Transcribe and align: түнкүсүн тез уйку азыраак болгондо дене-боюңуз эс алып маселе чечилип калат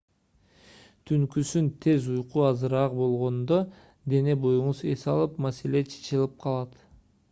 түнкүсүн 1.09 1.67
тез 1.87 2.07
уйку 2.15 2.45
азыраак 2.47 2.97
болгондо 3.03 3.61
дене-боюңуз 4.15 4.85
эс 4.97 5.09
алып 5.15 5.41
маселе 5.47 5.89
чечилип 5.95 6.39
калат 6.47 6.79